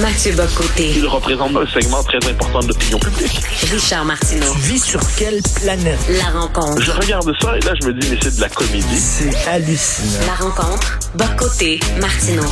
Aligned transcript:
Mathieu 0.00 0.32
Bocoté. 0.32 0.92
Il 0.96 1.06
représente 1.06 1.54
un 1.56 1.66
segment 1.66 2.02
très 2.02 2.18
important 2.28 2.58
de 2.60 2.68
l'opinion 2.68 2.98
publique. 2.98 3.40
Richard 3.70 4.04
Martineau. 4.04 4.52
Tu 4.54 4.72
vis 4.72 4.82
sur 4.82 5.00
quelle 5.16 5.40
planète? 5.62 5.98
La 6.10 6.40
rencontre. 6.40 6.82
Je 6.82 6.90
regarde 6.90 7.32
ça 7.40 7.56
et 7.56 7.60
là, 7.60 7.74
je 7.80 7.86
me 7.86 7.94
dis, 7.94 8.08
mais 8.10 8.18
c'est 8.20 8.34
de 8.34 8.40
la 8.40 8.48
comédie. 8.48 8.98
C'est 8.98 9.48
hallucinant. 9.48 10.26
La 10.26 10.34
rencontre. 10.34 10.98
Bocoté. 11.14 11.78
Martineau. 12.00 12.42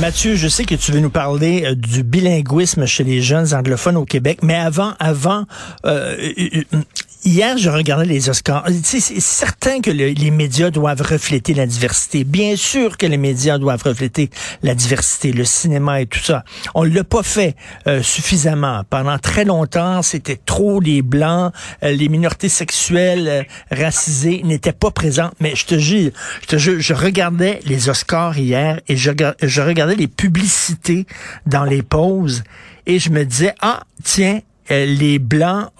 Mathieu, 0.00 0.34
je 0.34 0.48
sais 0.48 0.64
que 0.64 0.74
tu 0.74 0.90
veux 0.90 0.98
nous 0.98 1.10
parler 1.10 1.66
euh, 1.66 1.74
du 1.76 2.02
bilinguisme 2.02 2.84
chez 2.84 3.04
les 3.04 3.22
jeunes 3.22 3.54
anglophones 3.54 3.96
au 3.96 4.04
Québec, 4.04 4.40
mais 4.42 4.56
avant, 4.56 4.94
avant, 4.98 5.44
euh, 5.86 6.16
euh, 6.36 6.64
euh 6.74 6.78
Hier, 7.24 7.58
je 7.58 7.68
regardais 7.68 8.04
les 8.04 8.30
Oscars. 8.30 8.64
C'est 8.84 9.00
certain 9.20 9.80
que 9.80 9.90
le, 9.90 10.10
les 10.10 10.30
médias 10.30 10.70
doivent 10.70 11.02
refléter 11.02 11.52
la 11.52 11.66
diversité. 11.66 12.22
Bien 12.22 12.54
sûr 12.54 12.96
que 12.96 13.06
les 13.06 13.16
médias 13.16 13.58
doivent 13.58 13.82
refléter 13.82 14.30
la 14.62 14.74
diversité, 14.74 15.32
le 15.32 15.44
cinéma 15.44 16.00
et 16.00 16.06
tout 16.06 16.20
ça. 16.20 16.44
On 16.76 16.84
l'a 16.84 17.02
pas 17.02 17.24
fait 17.24 17.56
euh, 17.88 18.02
suffisamment. 18.02 18.82
Pendant 18.88 19.18
très 19.18 19.44
longtemps, 19.44 20.02
c'était 20.02 20.38
trop 20.46 20.78
les 20.80 21.02
blancs, 21.02 21.52
euh, 21.82 21.90
les 21.90 22.08
minorités 22.08 22.48
sexuelles, 22.48 23.28
euh, 23.28 23.42
racisées 23.70 24.42
n'étaient 24.44 24.72
pas 24.72 24.92
présentes. 24.92 25.34
Mais 25.40 25.56
je 25.56 25.66
te 25.66 25.78
jure, 25.78 26.12
je 26.42 26.46
te 26.46 26.56
jure, 26.56 26.80
je 26.80 26.94
regardais 26.94 27.58
les 27.64 27.88
Oscars 27.88 28.38
hier 28.38 28.80
et 28.86 28.96
je, 28.96 29.10
je 29.42 29.60
regardais 29.60 29.96
les 29.96 30.08
publicités 30.08 31.04
dans 31.46 31.64
les 31.64 31.82
pauses 31.82 32.44
et 32.86 32.98
je 32.98 33.10
me 33.10 33.24
disais 33.24 33.54
ah 33.60 33.82
tiens 34.02 34.40
les 34.70 35.18
blancs 35.18 35.70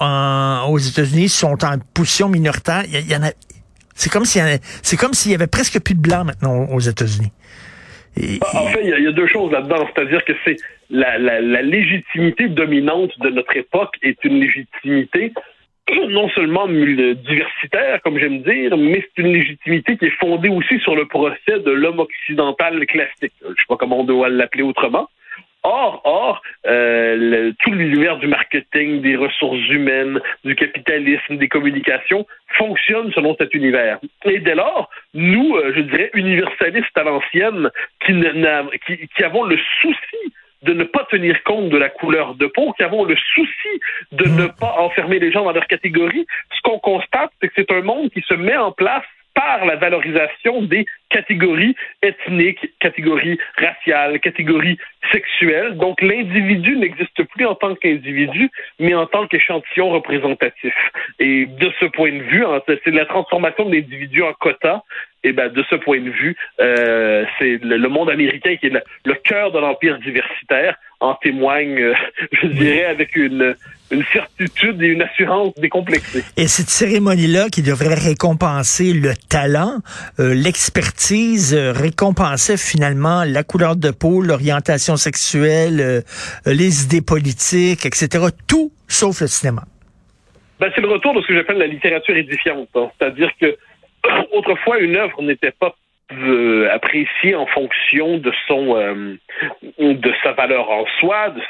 aux 0.68 0.78
États-Unis 0.78 1.28
sont 1.28 1.64
en 1.64 1.78
position 1.94 2.28
minoritaire. 2.28 2.82
Il 2.86 3.10
y, 3.10 3.16
en 3.16 3.22
a, 3.22 3.30
c'est 3.94 4.10
comme 4.10 4.24
s'il 4.24 4.42
c'est 4.82 4.96
comme 4.96 5.14
s'il 5.14 5.32
y 5.32 5.34
avait 5.34 5.46
presque 5.46 5.80
plus 5.80 5.94
de 5.94 6.00
blancs 6.00 6.26
maintenant 6.26 6.66
aux 6.66 6.80
États-Unis. 6.80 7.32
En 8.54 8.66
fait, 8.68 8.80
il 8.82 9.04
y, 9.04 9.06
a 9.06 9.12
deux 9.12 9.28
choses 9.28 9.52
là-dedans, 9.52 9.88
c'est-à-dire 9.94 10.24
que 10.24 10.32
c'est 10.44 10.56
la, 10.90 11.18
la, 11.18 11.40
la, 11.40 11.62
légitimité 11.62 12.48
dominante 12.48 13.12
de 13.20 13.28
notre 13.28 13.56
époque 13.56 13.94
est 14.02 14.24
une 14.24 14.40
légitimité 14.40 15.32
non 16.08 16.28
seulement 16.30 16.66
diversitaire, 16.66 18.00
comme 18.02 18.18
j'aime 18.18 18.42
dire, 18.42 18.76
mais 18.76 19.04
c'est 19.04 19.22
une 19.22 19.32
légitimité 19.32 19.96
qui 19.96 20.06
est 20.06 20.18
fondée 20.18 20.48
aussi 20.48 20.78
sur 20.80 20.96
le 20.96 21.06
procès 21.06 21.60
de 21.64 21.70
l'homme 21.70 22.00
occidental 22.00 22.84
classique. 22.86 23.32
Je 23.42 23.48
sais 23.48 23.66
pas 23.68 23.76
comment 23.76 24.00
on 24.00 24.04
doit 24.04 24.28
l'appeler 24.28 24.62
autrement. 24.62 25.08
Or, 25.70 26.00
or, 26.04 26.42
euh, 26.66 27.52
tout 27.62 27.72
l'univers 27.72 28.16
du 28.16 28.26
marketing, 28.26 29.02
des 29.02 29.16
ressources 29.16 29.68
humaines, 29.68 30.18
du 30.42 30.54
capitalisme, 30.54 31.36
des 31.36 31.48
communications 31.48 32.26
fonctionne 32.56 33.12
selon 33.12 33.36
cet 33.38 33.52
univers. 33.52 33.98
Et 34.24 34.38
dès 34.38 34.54
lors, 34.54 34.88
nous, 35.12 35.56
euh, 35.56 35.74
je 35.76 35.82
dirais, 35.82 36.10
universalistes 36.14 36.96
à 36.96 37.02
l'ancienne, 37.02 37.70
qui, 38.06 38.14
qui, 38.86 39.08
qui 39.08 39.22
avons 39.22 39.44
le 39.44 39.58
souci 39.82 40.32
de 40.62 40.72
ne 40.72 40.84
pas 40.84 41.06
tenir 41.10 41.42
compte 41.44 41.68
de 41.68 41.76
la 41.76 41.90
couleur 41.90 42.34
de 42.34 42.46
peau, 42.46 42.72
qui 42.72 42.82
avons 42.82 43.04
le 43.04 43.16
souci 43.34 43.74
de 44.12 44.26
ne 44.26 44.46
pas 44.46 44.74
enfermer 44.78 45.18
les 45.18 45.30
gens 45.30 45.44
dans 45.44 45.52
leur 45.52 45.66
catégorie, 45.66 46.26
ce 46.56 46.62
qu'on 46.62 46.78
constate, 46.78 47.30
c'est 47.42 47.48
que 47.48 47.54
c'est 47.56 47.72
un 47.72 47.82
monde 47.82 48.08
qui 48.10 48.22
se 48.22 48.32
met 48.32 48.56
en 48.56 48.72
place 48.72 49.04
par 49.38 49.64
la 49.64 49.76
valorisation 49.76 50.62
des 50.62 50.84
catégories 51.10 51.76
ethniques, 52.02 52.72
catégories 52.80 53.38
raciales, 53.56 54.18
catégories 54.18 54.78
sexuelles. 55.12 55.76
Donc 55.76 56.02
l'individu 56.02 56.76
n'existe 56.76 57.22
plus 57.22 57.46
en 57.46 57.54
tant 57.54 57.76
qu'individu, 57.76 58.50
mais 58.80 58.94
en 58.94 59.06
tant 59.06 59.28
qu'échantillon 59.28 59.90
représentatif. 59.90 60.74
Et 61.20 61.46
de 61.46 61.72
ce 61.78 61.86
point 61.86 62.10
de 62.10 62.22
vue, 62.22 62.44
c'est 62.66 62.90
la 62.90 63.06
transformation 63.06 63.66
de 63.66 63.76
l'individu 63.76 64.22
en 64.22 64.32
quota. 64.32 64.82
Et 65.24 65.32
ben 65.32 65.48
de 65.52 65.64
ce 65.68 65.74
point 65.74 66.00
de 66.00 66.10
vue, 66.10 66.36
euh, 66.60 67.24
c'est 67.38 67.58
le, 67.62 67.88
monde 67.88 68.10
américain 68.10 68.56
qui 68.56 68.66
est 68.66 68.72
le 69.04 69.14
cœur 69.14 69.50
de 69.50 69.58
l'empire 69.58 69.98
diversitaire 69.98 70.76
en 71.00 71.14
témoigne, 71.14 71.80
euh, 71.80 71.94
je 72.32 72.46
dirais, 72.48 72.84
avec 72.84 73.16
une, 73.16 73.54
une 73.90 74.04
certitude 74.12 74.82
et 74.82 74.86
une 74.86 75.02
assurance 75.02 75.54
décomplexée. 75.56 76.24
Et 76.36 76.46
cette 76.46 76.68
cérémonie-là 76.68 77.48
qui 77.50 77.62
devrait 77.62 77.94
récompenser 77.94 78.92
le 78.92 79.12
talent, 79.28 79.78
euh, 80.18 80.34
l'expertise, 80.34 81.54
euh, 81.54 81.72
récompenser 81.72 82.56
finalement 82.56 83.24
la 83.24 83.42
couleur 83.42 83.76
de 83.76 83.90
peau, 83.90 84.20
l'orientation 84.22 84.96
sexuelle, 84.96 86.02
les 86.46 86.84
idées 86.84 87.02
politiques, 87.02 87.86
etc. 87.86 88.26
Tout 88.46 88.72
sauf 88.88 89.20
le 89.20 89.26
cinéma. 89.26 89.62
Ben, 90.60 90.70
c'est 90.74 90.80
le 90.80 90.88
retour 90.88 91.14
de 91.14 91.20
ce 91.22 91.28
que 91.28 91.34
j'appelle 91.34 91.58
la 91.58 91.66
littérature 91.66 92.16
édifiante. 92.16 92.68
Hein. 92.74 92.88
C'est-à-dire 92.98 93.30
que 93.40 93.56
autrefois, 94.32 94.78
une 94.78 94.96
œuvre 94.96 95.22
n'était 95.22 95.52
pas 95.52 95.74
euh, 96.10 96.70
apprécié 96.72 97.34
en 97.34 97.44
fonction 97.46 98.16
de 98.16 98.32
son 98.46 98.76
euh, 98.76 99.16
de 99.78 100.12
sa 100.22 100.32
valeur 100.32 100.70
en 100.70 100.86
soi, 101.00 101.30
de 101.30 101.42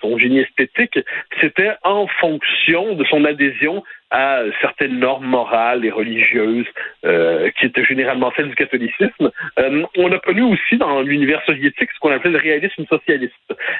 son 0.00 0.18
génie 0.18 0.40
esthétique, 0.40 0.98
c'était 1.40 1.72
en 1.82 2.06
fonction 2.06 2.94
de 2.94 3.04
son 3.04 3.26
adhésion 3.26 3.84
à 4.12 4.42
certaines 4.60 4.98
normes 4.98 5.24
morales 5.24 5.84
et 5.84 5.90
religieuses 5.90 6.66
euh, 7.04 7.50
qui 7.58 7.66
étaient 7.66 7.84
généralement 7.84 8.30
celles 8.36 8.50
du 8.50 8.54
catholicisme. 8.54 9.30
Euh, 9.58 9.82
on 9.96 10.12
a 10.12 10.18
connu 10.18 10.42
aussi 10.42 10.76
dans 10.76 11.00
l'univers 11.00 11.42
soviétique 11.46 11.88
ce 11.94 11.98
qu'on 11.98 12.12
appelait 12.12 12.30
le 12.30 12.38
réalisme 12.38 12.84
socialiste. 12.86 13.32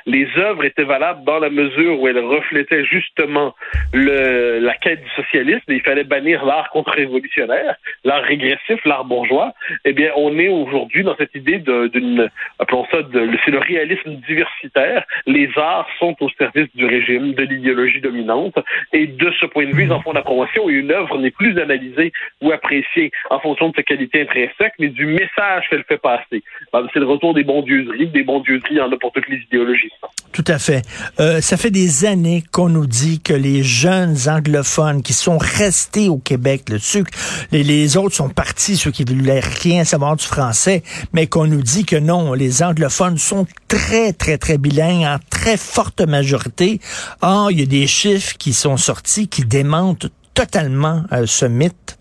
Les 0.06 0.26
œuvres 0.38 0.64
étaient 0.64 0.84
valables 0.84 1.22
dans 1.24 1.38
la 1.38 1.50
mesure 1.50 2.00
où 2.00 2.08
elles 2.08 2.18
reflétaient 2.18 2.84
justement 2.86 3.54
le, 3.92 4.58
la 4.58 4.74
quête 4.74 5.02
du 5.04 5.10
socialisme 5.10 5.70
et 5.70 5.74
il 5.74 5.82
fallait 5.82 6.04
bannir 6.04 6.44
l'art 6.46 6.70
contre-révolutionnaire, 6.70 7.76
l'art 8.04 8.22
régressif, 8.22 8.82
l'art 8.86 9.04
bourgeois. 9.04 9.52
Eh 9.84 9.92
bien, 9.92 10.12
on 10.16 10.38
est 10.38 10.48
aujourd'hui 10.48 11.04
dans 11.04 11.16
cette 11.16 11.34
idée 11.34 11.58
d'une, 11.58 12.30
appelons 12.58 12.86
ça, 12.90 12.98
c'est 13.44 13.50
le 13.50 13.58
réalisme 13.58 14.16
diversitaire. 14.26 15.04
Les 15.26 15.50
arts 15.56 15.88
sont 15.98 16.16
au 16.20 16.30
service 16.30 16.74
du 16.74 16.86
régime, 16.86 17.34
de 17.34 17.42
l'idéologie 17.42 18.00
dominante 18.00 18.54
et 18.94 19.06
de 19.06 19.30
ce 19.38 19.46
point 19.46 19.66
de 19.66 19.74
vue, 19.74 19.84
ils 19.84 19.92
en 19.92 20.00
font 20.00 20.12
la 20.12 20.21
promotion 20.22 20.68
et 20.68 20.72
une 20.72 20.90
œuvre 20.90 21.18
n'est 21.18 21.30
plus 21.30 21.58
analysée 21.60 22.12
ou 22.40 22.52
appréciée 22.52 23.10
en 23.30 23.40
fonction 23.40 23.68
de 23.70 23.76
sa 23.76 23.82
qualité 23.82 24.22
intrinsèque, 24.22 24.74
mais 24.78 24.88
du 24.88 25.06
message 25.06 25.64
qu'elle 25.70 25.84
fait 25.84 26.00
passer. 26.00 26.42
Ben, 26.72 26.86
c'est 26.92 27.00
le 27.00 27.06
retour 27.06 27.34
des 27.34 27.44
bondieuseries. 27.44 28.08
Des 28.08 28.22
bondieuseries, 28.22 28.72
il 28.72 28.76
y 28.78 28.80
en 28.80 28.90
a 28.90 28.96
pour 28.96 29.12
toutes 29.12 29.28
les 29.28 29.38
idéologies. 29.38 29.92
Tout 30.32 30.44
à 30.46 30.58
fait. 30.58 30.82
Euh, 31.20 31.40
ça 31.40 31.56
fait 31.56 31.70
des 31.70 32.06
années 32.06 32.42
qu'on 32.52 32.68
nous 32.68 32.86
dit 32.86 33.20
que 33.20 33.34
les 33.34 33.62
jeunes 33.62 34.16
anglophones 34.26 35.02
qui 35.02 35.12
sont 35.12 35.36
restés 35.38 36.08
au 36.08 36.16
Québec, 36.16 36.62
le 36.70 36.78
ceux, 36.78 37.04
les, 37.50 37.62
les 37.62 37.96
autres 37.96 38.14
sont 38.14 38.30
partis, 38.30 38.76
ceux 38.76 38.90
qui 38.90 39.04
ne 39.04 39.12
voulaient 39.12 39.40
rien 39.40 39.84
savoir 39.84 40.16
du 40.16 40.24
français, 40.24 40.82
mais 41.12 41.26
qu'on 41.26 41.46
nous 41.46 41.62
dit 41.62 41.84
que 41.84 41.96
non, 41.96 42.32
les 42.32 42.62
anglophones 42.62 43.18
sont 43.18 43.46
très, 43.68 44.12
très, 44.12 44.38
très 44.38 44.56
bilingues 44.58 45.04
en 45.04 45.18
très 45.30 45.56
forte 45.56 46.00
majorité. 46.00 46.80
Or, 47.20 47.50
il 47.50 47.60
y 47.60 47.62
a 47.62 47.66
des 47.66 47.86
chiffres 47.86 48.36
qui 48.38 48.52
sont 48.52 48.76
sortis 48.76 49.28
qui 49.28 49.44
démentent 49.44 50.06
totalement 50.34 51.02
euh, 51.12 51.26
ce 51.26 51.46
mythe? 51.46 51.98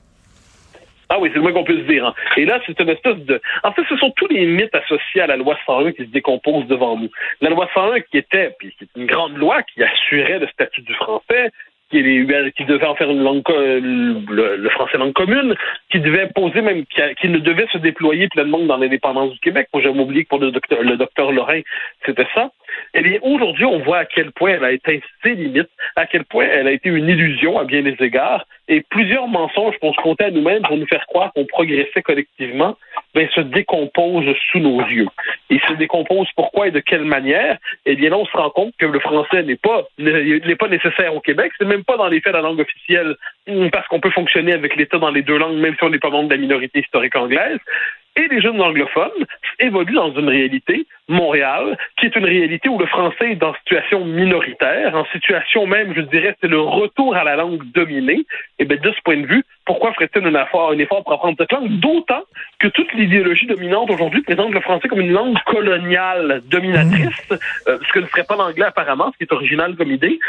Ah 1.14 1.20
oui, 1.20 1.30
c'est 1.34 1.36
le 1.36 1.42
moins 1.42 1.52
qu'on 1.52 1.66
puisse 1.66 1.86
dire. 1.88 2.06
Hein. 2.06 2.14
Et 2.38 2.46
là, 2.46 2.62
c'est 2.66 2.80
une 2.80 2.88
espèce 2.88 3.18
de... 3.18 3.42
En 3.64 3.74
fait, 3.74 3.82
ce 3.90 3.98
sont 3.98 4.12
tous 4.12 4.28
les 4.28 4.46
mythes 4.46 4.74
associés 4.74 5.20
à 5.20 5.28
la 5.28 5.36
loi 5.36 5.58
101 5.66 5.92
qui 5.92 6.06
se 6.06 6.10
décomposent 6.10 6.68
devant 6.68 6.98
nous. 6.98 7.10
La 7.42 7.50
loi 7.50 7.70
101 7.74 8.00
qui 8.00 8.18
était, 8.18 8.56
puis 8.58 8.74
qui 8.80 8.88
une 8.96 9.08
grande 9.08 9.36
loi 9.36 9.62
qui 9.64 9.84
assurait 9.84 10.40
le 10.40 10.48
statut 10.48 10.82
du 10.82 10.94
français, 10.94 11.52
qui, 11.92 12.66
devait 12.66 12.86
en 12.86 12.96
faire 12.96 13.12
langue, 13.12 13.44
le, 13.50 14.70
français 14.70 14.98
langue 14.98 15.14
commune, 15.14 15.56
qui 15.92 16.00
devait 16.00 16.28
poser 16.34 16.62
même, 16.62 16.86
qui, 16.86 17.30
ne 17.30 17.40
devait 17.40 17.68
se 17.72 17.78
déployer 17.78 18.28
pleinement 18.30 18.60
dans 18.60 18.78
l'indépendance 18.78 19.32
du 19.34 19.40
Québec. 19.40 19.68
Moi, 19.74 19.84
j'ai 19.84 19.90
oublié 19.90 20.24
que 20.24 20.30
pour 20.30 20.40
le 20.40 20.52
docteur, 20.52 20.82
le 20.82 20.98
docteur 20.98 21.32
Lorrain, 21.32 21.62
c'était 22.06 22.28
ça. 22.34 22.52
Eh 22.94 23.02
bien, 23.02 23.20
aujourd'hui, 23.22 23.66
on 23.66 23.80
voit 23.80 24.00
à 24.00 24.06
quel 24.06 24.32
point 24.32 24.52
elle 24.52 24.64
a 24.64 24.72
été 24.72 25.02
ses 25.24 25.36
limites, 25.36 25.70
à 25.96 26.06
quel 26.06 26.24
point 26.26 26.46
elle 26.46 26.68
a 26.68 26.72
été 26.72 26.90
une 26.90 27.10
illusion 27.10 27.60
à 27.60 27.66
bien 27.66 27.82
des 27.82 27.98
égards, 28.00 28.46
et 28.72 28.82
plusieurs 28.90 29.28
mensonges 29.28 29.78
qu'on 29.80 29.94
se 29.94 30.02
comptait 30.02 30.24
à 30.24 30.32
nous-mêmes 30.32 30.62
pour 30.64 30.78
nous 30.78 30.88
faire 30.88 31.06
croire 31.08 31.34
qu'on 31.34 31.46
progressait 31.46 32.02
collectivement, 32.02 32.78
ben, 33.14 33.28
se 33.36 33.42
décomposent 33.42 34.34
sous 34.50 34.60
nos 34.60 34.82
yeux. 34.88 35.08
Et 35.50 35.60
se 35.68 35.74
décomposent 35.74 36.32
pourquoi 36.38 36.70
et 36.70 36.72
de 36.72 36.80
quelle 36.80 37.04
manière? 37.04 37.58
Eh 37.86 37.98
bien, 37.98 38.10
là, 38.10 38.18
on 38.18 38.26
se 38.26 38.32
rend 38.32 38.50
compte 38.50 38.74
que 38.78 38.86
le 38.86 39.00
français 39.02 39.44
n'est 39.44 39.58
pas, 39.58 39.84
n'est 39.98 40.56
pas 40.56 40.70
nécessaire 40.70 41.14
au 41.14 41.20
Québec, 41.20 41.52
c'est 41.60 41.68
même 41.68 41.84
pas 41.84 41.98
dans 41.98 42.08
les 42.08 42.22
faits 42.22 42.32
la 42.32 42.40
langue 42.40 42.62
officielle, 42.62 43.18
parce 43.74 43.86
qu'on 43.90 44.00
peut 44.00 44.10
fonctionner 44.12 44.54
avec 44.54 44.78
l'État 44.78 45.00
dans 45.00 45.12
les 45.12 45.22
deux 45.22 45.38
langues, 45.38 45.58
même 45.58 45.76
si 45.78 45.84
on 45.84 45.90
n'est 45.90 46.00
pas 46.00 46.10
membre 46.10 46.30
de 46.30 46.36
la 46.36 46.40
minorité 46.40 46.80
historique 46.80 47.18
anglaise 47.18 47.60
et 48.16 48.28
les 48.28 48.42
jeunes 48.42 48.62
anglophones 48.62 49.26
évoluent 49.60 49.94
dans 49.94 50.14
une 50.14 50.28
réalité, 50.30 50.86
Montréal, 51.08 51.78
qui 51.98 52.06
est 52.08 52.16
une 52.16 52.26
réalité 52.26 52.70
où 52.70 52.78
le 52.78 52.86
français 52.86 53.32
est 53.32 53.36
dans 53.36 53.54
situation 53.56 54.06
minoritaire, 54.06 54.96
en 54.96 55.06
situation 55.06 55.68
même, 55.68 55.94
je 55.96 56.02
dirais, 56.02 56.36
c'est 56.42 56.48
le 56.48 56.60
retour 56.60 57.16
à 57.16 57.24
la 57.24 57.36
langue 57.36 57.64
dominée. 57.72 58.26
Et 58.60 58.66
bien, 58.66 58.78
de 58.78 58.92
ce 58.92 59.02
point 59.04 59.18
de 59.18 59.26
vue, 59.26 59.44
pourquoi 59.66 59.94
ferait-il 59.94 60.26
un 60.26 60.42
effort, 60.42 60.72
un 60.72 60.78
effort 60.80 61.04
pour 61.04 61.14
apprendre 61.14 61.38
cette 61.38 61.52
langue? 61.52 61.70
D'autant 61.80 62.24
que 62.60 62.68
toute 62.68 62.92
l'idéologie 62.94 63.46
dominante 63.46 63.90
aujourd'hui 63.90 64.22
présente 64.22 64.52
le 64.52 64.62
français 64.62 64.88
comme 64.88 65.02
une 65.02 65.12
langue 65.12 65.38
coloniale 65.46 66.42
dominatrice, 66.50 67.30
mmh. 67.30 67.36
euh, 67.68 67.78
ce 67.88 67.94
que 67.94 68.00
ne 68.00 68.08
serait 68.08 68.24
pas 68.24 68.36
l'anglais 68.36 68.66
apparemment, 68.66 69.12
ce 69.14 69.18
qui 69.18 69.24
est 69.24 69.34
original 69.34 69.76
comme 69.76 69.92
idée. 69.92 70.20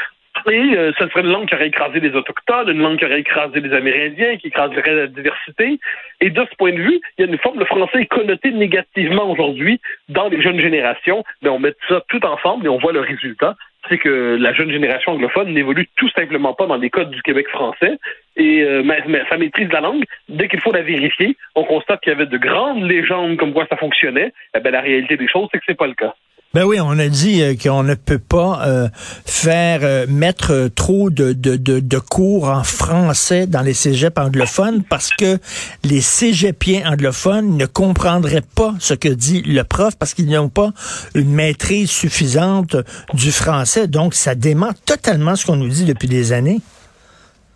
Et 0.51 0.77
euh, 0.77 0.93
ça 0.99 1.09
serait 1.09 1.21
une 1.21 1.31
langue 1.31 1.49
qui 1.49 1.55
aurait 1.55 1.69
écrasé 1.69 2.01
les 2.01 2.15
Autochtones, 2.15 2.69
une 2.69 2.81
langue 2.81 2.99
qui 2.99 3.05
aurait 3.05 3.21
écrasé 3.21 3.61
les 3.61 3.73
Amérindiens, 3.73 4.37
qui 4.39 4.49
écraserait 4.49 4.95
la 4.95 5.07
diversité. 5.07 5.79
Et 6.21 6.31
de 6.31 6.47
ce 6.51 6.57
point 6.57 6.73
de 6.73 6.81
vue, 6.81 7.01
il 7.17 7.25
y 7.25 7.29
a 7.29 7.31
une 7.31 7.39
forme, 7.39 7.59
le 7.59 7.65
français 7.65 8.03
est 8.03 8.07
connoté 8.07 8.51
négativement 8.51 9.31
aujourd'hui 9.31 9.81
dans 10.09 10.29
les 10.29 10.43
jeunes 10.43 10.59
générations. 10.59 11.25
Mais 11.43 11.49
on 11.49 11.59
met 11.59 11.75
ça 11.89 12.03
tout 12.09 12.25
ensemble 12.25 12.67
et 12.67 12.69
on 12.69 12.79
voit 12.79 12.93
le 12.93 13.01
résultat. 13.01 13.57
C'est 13.89 13.99
que 13.99 14.37
la 14.41 14.53
jeune 14.53 14.71
génération 14.71 15.13
anglophone 15.13 15.53
n'évolue 15.53 15.89
tout 15.97 16.09
simplement 16.11 16.55
pas 16.55 16.67
dans 16.67 16.77
les 16.77 16.91
codes 16.91 17.11
du 17.11 17.23
Québec 17.23 17.49
français. 17.49 17.99
Et 18.37 18.63
euh, 18.63 18.83
mais, 18.85 19.03
mais 19.07 19.23
ça 19.29 19.37
maîtrise 19.37 19.71
la 19.71 19.81
langue. 19.81 20.05
Dès 20.29 20.49
qu'il 20.49 20.61
faut 20.61 20.73
la 20.73 20.83
vérifier, 20.83 21.37
on 21.55 21.65
constate 21.65 22.01
qu'il 22.01 22.13
y 22.13 22.17
avait 22.17 22.27
de 22.27 22.39
grandes 22.39 22.83
légendes 22.83 23.37
comme 23.37 23.53
quoi 23.53 23.67
ça 23.69 23.77
fonctionnait. 23.77 24.33
Eh 24.57 24.61
ben, 24.61 24.71
la 24.71 24.81
réalité 24.81 25.17
des 25.17 25.29
choses, 25.29 25.49
c'est 25.53 25.59
que 25.59 25.65
c'est 25.67 25.79
pas 25.79 25.87
le 25.87 25.95
cas. 25.95 26.15
Ben 26.55 26.65
oui, 26.65 26.79
on 26.81 26.99
a 26.99 27.09
dit 27.09 27.41
euh, 27.41 27.55
qu'on 27.55 27.83
ne 27.83 27.95
peut 27.95 28.19
pas 28.19 28.67
euh, 28.67 28.89
faire 29.25 29.81
euh, 29.85 30.07
mettre 30.07 30.69
trop 30.75 31.09
de, 31.09 31.33
de, 31.33 31.57
de, 31.57 31.99
cours 31.99 32.51
en 32.51 32.63
français 32.63 33.47
dans 33.47 33.63
les 33.63 33.73
cégeps 33.73 34.19
anglophones 34.19 34.83
parce 34.83 35.13
que 35.13 35.39
les 35.83 36.03
cégepiens 36.03 36.93
anglophones 36.93 37.57
ne 37.57 37.65
comprendraient 37.65 38.45
pas 38.55 38.75
ce 38.81 38.93
que 38.93 39.09
dit 39.09 39.41
le 39.41 39.65
prof 39.65 39.97
parce 39.97 40.13
qu'ils 40.13 40.29
n'ont 40.29 40.51
pas 40.51 40.73
une 41.15 41.33
maîtrise 41.33 41.89
suffisante 41.89 42.77
du 43.15 43.33
français. 43.33 43.87
Donc, 43.87 44.13
ça 44.13 44.35
dément 44.35 44.73
totalement 44.85 45.37
ce 45.37 45.47
qu'on 45.47 45.57
nous 45.57 45.69
dit 45.69 45.87
depuis 45.87 46.09
des 46.09 46.33
années. 46.33 46.61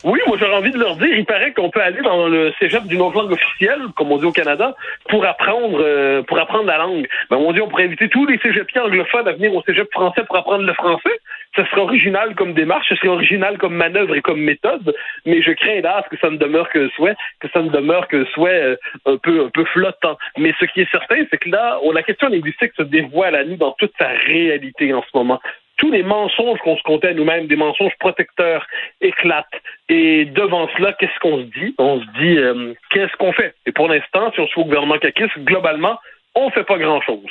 Oui, 0.04 0.20
moi 0.26 0.36
j'aurais 0.38 0.56
envie 0.56 0.70
de 0.70 0.78
leur 0.78 0.96
dire, 0.96 1.16
il 1.16 1.24
paraît 1.24 1.52
qu'on 1.54 1.70
peut 1.70 1.80
aller 1.80 2.02
dans 2.02 2.28
le 2.28 2.52
cégep 2.58 2.84
d'une 2.86 3.00
autre 3.00 3.16
langue 3.16 3.32
officielle, 3.32 3.80
comme 3.96 4.12
on 4.12 4.18
dit 4.18 4.26
au 4.26 4.32
Canada, 4.32 4.76
pour 5.08 5.24
apprendre 5.24 5.78
euh, 5.80 6.22
pour 6.22 6.38
apprendre 6.38 6.66
la 6.66 6.76
langue. 6.76 7.08
Ben, 7.30 7.38
on 7.38 7.50
dit 7.52 7.62
on 7.62 7.68
pourrait 7.68 7.84
inviter 7.84 8.08
tous 8.10 8.26
les 8.26 8.38
cégepiens 8.38 8.84
anglophones 8.84 9.26
à 9.26 9.32
venir 9.32 9.54
au 9.54 9.62
cégep 9.62 9.90
français 9.92 10.22
pour 10.24 10.36
apprendre 10.36 10.64
le 10.64 10.74
français. 10.74 11.18
Ce 11.56 11.64
serait 11.64 11.80
original 11.80 12.34
comme 12.34 12.52
démarche, 12.52 12.86
ce 12.90 12.96
serait 12.96 13.08
original 13.08 13.56
comme 13.56 13.74
manœuvre 13.74 14.14
et 14.14 14.20
comme 14.20 14.40
méthode, 14.40 14.94
mais 15.24 15.40
je 15.40 15.52
crains 15.52 15.72
hélas 15.72 16.04
que 16.10 16.18
ça 16.18 16.28
ne 16.28 16.36
demeure 16.36 16.68
que 16.68 16.90
souhait, 16.90 17.16
que 17.40 17.48
ça 17.48 17.62
ne 17.62 17.70
demeure 17.70 18.06
que 18.08 18.26
souhait 18.26 18.62
euh, 18.62 18.76
un 19.06 19.16
peu 19.16 19.46
un 19.46 19.48
peu 19.48 19.64
flottant. 19.64 20.18
Mais 20.36 20.52
ce 20.60 20.66
qui 20.66 20.82
est 20.82 20.90
certain, 20.90 21.24
c'est 21.30 21.38
que 21.38 21.48
là, 21.48 21.80
la 21.94 22.02
question 22.02 22.28
linguistique 22.28 22.72
se 22.76 22.82
dévoile 22.82 23.34
à 23.34 23.44
nous 23.44 23.56
dans 23.56 23.72
toute 23.72 23.92
sa 23.98 24.08
réalité 24.08 24.92
en 24.92 25.02
ce 25.02 25.16
moment 25.16 25.40
tous 25.76 25.90
les 25.90 26.02
mensonges 26.02 26.58
qu'on 26.60 26.76
se 26.76 26.82
comptait 26.82 27.14
nous-mêmes, 27.14 27.46
des 27.46 27.56
mensonges 27.56 27.96
protecteurs, 27.98 28.66
éclatent. 29.00 29.46
Et 29.88 30.24
devant 30.24 30.68
cela, 30.76 30.92
qu'est-ce 30.94 31.18
qu'on 31.20 31.38
se 31.38 31.44
dit? 31.44 31.74
On 31.78 32.00
se 32.00 32.06
dit, 32.18 32.38
euh, 32.38 32.74
qu'est-ce 32.90 33.16
qu'on 33.16 33.32
fait? 33.32 33.54
Et 33.66 33.72
pour 33.72 33.88
l'instant, 33.88 34.32
si 34.32 34.40
on 34.40 34.46
se 34.46 34.52
fout 34.52 34.62
au 34.62 34.66
gouvernement 34.66 34.98
caquiste, 34.98 35.38
globalement, 35.38 35.98
on 36.34 36.50
fait 36.50 36.64
pas 36.64 36.78
grand-chose. 36.78 37.30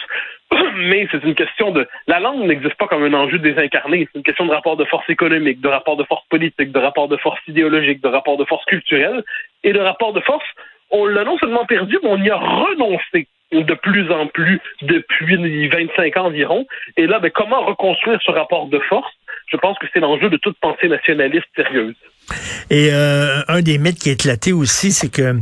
Mais 0.78 1.08
c'est 1.12 1.24
une 1.24 1.36
question 1.36 1.72
de... 1.72 1.88
La 2.08 2.20
langue 2.20 2.46
n'existe 2.46 2.76
pas 2.76 2.88
comme 2.88 3.04
un 3.04 3.14
enjeu 3.14 3.40
désincarné. 3.40 4.08
C'est 4.12 4.20
une 4.20 4.24
question 4.24 4.46
de 4.46 4.52
rapport 4.52 4.78
de 4.78 4.86
force 4.86 5.10
économique, 5.10 5.62
de 5.62 5.68
rapport 5.68 5.98
de 5.98 6.04
force 6.04 6.26
politique, 6.28 6.72
de 6.72 6.80
rapport 6.80 7.08
de 7.08 7.18
force 7.18 7.40
idéologique, 7.48 8.02
de 8.02 8.08
rapport 8.08 8.38
de 8.38 8.46
force 8.46 8.66
culturelle. 8.66 9.24
Et 9.64 9.74
de 9.74 9.80
rapport 9.80 10.14
de 10.14 10.22
force, 10.22 10.46
on 10.92 11.06
l'a 11.06 11.24
non 11.24 11.38
seulement 11.38 11.66
perdu, 11.66 11.98
mais 12.04 12.10
on 12.10 12.22
y 12.22 12.30
a 12.30 12.38
renoncé 12.38 13.28
de 13.52 13.74
plus 13.76 14.12
en 14.12 14.28
plus 14.28 14.60
depuis 14.82 15.68
25 15.68 16.18
ans 16.18 16.26
environ. 16.26 16.66
Et 16.98 17.08
là, 17.08 17.20
ben, 17.20 17.32
comment 17.34 17.66
reconstruire 17.66 18.20
ce 18.26 18.32
rapport 18.32 18.68
de 18.68 18.80
force? 18.80 19.12
Je 19.48 19.58
pense 19.58 19.78
que 19.78 19.86
c'est 19.94 20.00
l'enjeu 20.00 20.30
de 20.30 20.38
toute 20.38 20.58
pensée 20.60 20.88
nationaliste 20.88 21.46
sérieuse. 21.56 21.96
Et 22.70 22.90
euh, 22.92 23.42
un 23.48 23.62
des 23.62 23.78
mythes 23.78 24.00
qui 24.00 24.10
est 24.10 24.14
éclaté 24.14 24.54
aussi, 24.54 24.92
c'est 24.92 25.12
que 25.12 25.36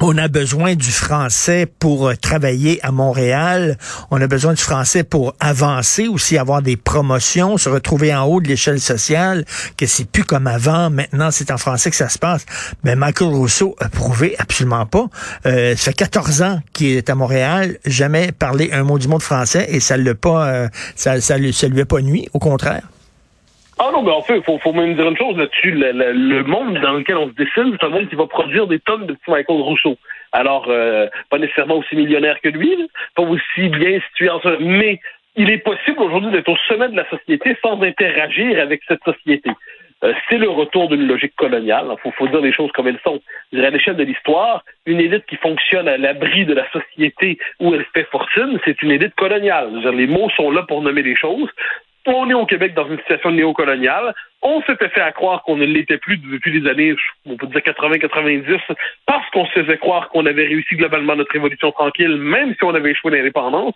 on 0.00 0.16
a 0.16 0.28
besoin 0.28 0.74
du 0.74 0.90
français 0.90 1.66
pour 1.66 2.08
euh, 2.08 2.14
travailler 2.16 2.84
à 2.84 2.90
Montréal. 2.90 3.76
On 4.10 4.20
a 4.20 4.26
besoin 4.26 4.54
du 4.54 4.62
français 4.62 5.04
pour 5.04 5.34
avancer, 5.40 6.08
aussi 6.08 6.38
avoir 6.38 6.62
des 6.62 6.76
promotions, 6.76 7.58
se 7.58 7.68
retrouver 7.68 8.14
en 8.14 8.24
haut 8.24 8.40
de 8.40 8.48
l'échelle 8.48 8.80
sociale, 8.80 9.44
que 9.76 9.86
c'est 9.86 10.06
plus 10.06 10.24
comme 10.24 10.46
avant. 10.46 10.88
Maintenant, 10.88 11.30
c'est 11.30 11.50
en 11.50 11.58
français 11.58 11.90
que 11.90 11.96
ça 11.96 12.08
se 12.08 12.18
passe. 12.18 12.46
Mais 12.82 12.96
Michael 12.96 13.28
Rousseau 13.28 13.76
a 13.78 13.88
prouvé 13.88 14.34
absolument 14.38 14.86
pas. 14.86 15.06
Euh, 15.46 15.76
ça 15.76 15.90
fait 15.90 15.94
14 15.94 16.42
ans 16.42 16.62
qu'il 16.72 16.96
est 16.96 17.10
à 17.10 17.14
Montréal, 17.14 17.78
jamais 17.84 18.32
parlé 18.32 18.70
un 18.72 18.82
mot 18.82 18.98
du 18.98 19.06
mot 19.06 19.18
de 19.18 19.22
français 19.22 19.66
et 19.68 19.80
ça 19.80 19.96
l'a 19.96 20.14
pas, 20.14 20.48
euh, 20.48 20.68
ça, 20.96 21.20
ça, 21.20 21.36
ça 21.52 21.68
lui 21.68 21.80
a 21.80 21.86
pas 21.86 22.00
nuit. 22.00 22.28
Au 22.32 22.38
contraire. 22.38 22.82
Ah 23.82 23.88
non, 23.94 24.02
mais 24.02 24.10
en 24.10 24.20
fait, 24.20 24.36
il 24.36 24.42
faut, 24.42 24.58
faut, 24.58 24.74
même 24.74 24.94
dire 24.94 25.08
une 25.08 25.16
chose 25.16 25.38
là-dessus. 25.38 25.70
Le, 25.70 25.92
le, 25.92 26.12
le, 26.12 26.44
monde 26.44 26.78
dans 26.80 26.92
lequel 26.92 27.16
on 27.16 27.28
se 27.28 27.32
dessine, 27.32 27.74
c'est 27.80 27.86
un 27.86 27.88
monde 27.88 28.10
qui 28.10 28.14
va 28.14 28.26
produire 28.26 28.66
des 28.66 28.78
tonnes 28.78 29.06
de 29.06 29.14
petits 29.14 29.30
Michael 29.30 29.62
Rousseau. 29.62 29.96
Alors, 30.32 30.66
euh, 30.68 31.08
pas 31.30 31.38
nécessairement 31.38 31.76
aussi 31.76 31.96
millionnaire 31.96 32.38
que 32.42 32.50
lui, 32.50 32.76
pas 33.16 33.22
aussi 33.22 33.70
bien 33.70 33.98
situé 34.08 34.28
en 34.28 34.38
ce... 34.42 34.62
Mais 34.62 35.00
il 35.36 35.48
est 35.48 35.64
possible 35.64 35.98
aujourd'hui 35.98 36.30
d'être 36.30 36.50
au 36.50 36.58
sommet 36.68 36.90
de 36.90 36.96
la 36.96 37.08
société 37.08 37.56
sans 37.62 37.80
interagir 37.80 38.60
avec 38.60 38.82
cette 38.86 39.02
société. 39.02 39.50
Euh, 40.04 40.12
c'est 40.28 40.36
le 40.36 40.50
retour 40.50 40.90
d'une 40.90 41.06
logique 41.06 41.34
coloniale. 41.36 41.86
Il 41.90 42.00
faut, 42.02 42.10
faut, 42.10 42.28
dire 42.28 42.42
les 42.42 42.52
choses 42.52 42.72
comme 42.72 42.86
elles 42.86 43.00
sont. 43.02 43.22
À 43.54 43.70
l'échelle 43.70 43.96
de 43.96 44.04
l'histoire, 44.04 44.62
une 44.84 45.00
élite 45.00 45.24
qui 45.24 45.36
fonctionne 45.36 45.88
à 45.88 45.96
l'abri 45.96 46.44
de 46.44 46.52
la 46.52 46.70
société 46.70 47.38
où 47.60 47.74
elle 47.74 47.86
fait 47.94 48.06
fortune, 48.10 48.58
c'est 48.66 48.82
une 48.82 48.90
élite 48.90 49.14
coloniale. 49.14 49.70
Les 49.94 50.06
mots 50.06 50.28
sont 50.36 50.50
là 50.50 50.64
pour 50.64 50.82
nommer 50.82 51.02
les 51.02 51.16
choses 51.16 51.48
on 52.06 52.30
est 52.30 52.34
au 52.34 52.46
Québec 52.46 52.74
dans 52.74 52.88
une 52.88 52.98
situation 52.98 53.30
néocoloniale. 53.30 54.14
On 54.42 54.62
s'était 54.62 54.88
fait 54.88 55.00
à 55.00 55.12
croire 55.12 55.42
qu'on 55.42 55.56
ne 55.56 55.66
l'était 55.66 55.98
plus 55.98 56.16
depuis 56.16 56.58
les 56.58 56.68
années, 56.68 56.94
on 57.26 57.36
peut 57.36 57.46
dire 57.46 57.60
80-90, 57.60 58.58
parce 59.06 59.28
qu'on 59.30 59.46
se 59.46 59.62
faisait 59.62 59.76
croire 59.76 60.08
qu'on 60.08 60.26
avait 60.26 60.46
réussi 60.46 60.76
globalement 60.76 61.16
notre 61.16 61.32
révolution 61.32 61.72
tranquille, 61.72 62.16
même 62.16 62.54
si 62.54 62.64
on 62.64 62.74
avait 62.74 62.92
échoué 62.92 63.12
l'indépendance. 63.12 63.74